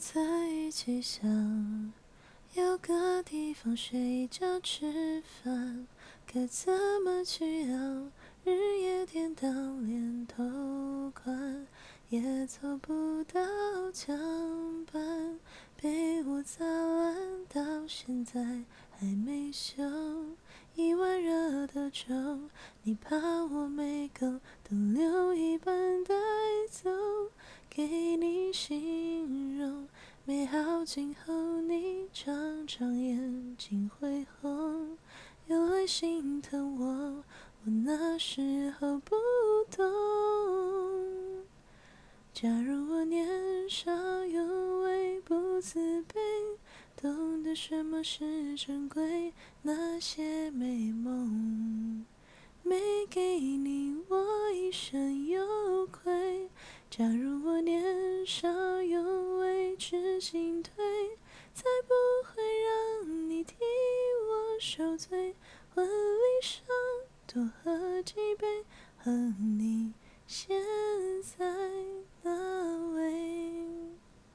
[0.00, 1.92] 在一起想
[2.54, 5.86] 有个地方睡觉吃饭，
[6.26, 6.72] 可怎
[7.04, 8.08] 么去熬？
[8.42, 9.46] 日夜颠倒
[9.82, 11.66] 连头款
[12.08, 13.38] 也做不到
[13.92, 14.16] 墙
[14.90, 15.38] 板，
[15.76, 18.40] 被我砸烂到现在
[18.90, 19.82] 还没修。
[20.76, 22.48] 一碗热的粥，
[22.84, 24.26] 你怕我没够，
[24.64, 26.14] 都留一半带
[26.70, 26.90] 走，
[27.68, 28.89] 给你形
[30.84, 31.60] 今后。
[31.62, 34.98] 你常常眼睛会红，
[35.46, 37.24] 又来心疼我，
[37.64, 39.14] 我那时候不
[39.70, 39.84] 懂。
[42.32, 43.28] 假如我年
[43.68, 43.92] 少
[44.24, 46.18] 有为不自卑，
[47.00, 52.04] 懂得什么是珍贵，那些美梦
[52.64, 56.48] 没给你，我一生有愧。
[56.90, 58.48] 假如我年少
[60.20, 60.72] 进退，
[61.54, 61.94] 才不
[62.28, 65.34] 会让你替我受罪。
[65.74, 66.66] 婚礼上
[67.26, 68.64] 多喝几杯，
[68.98, 69.94] 和你。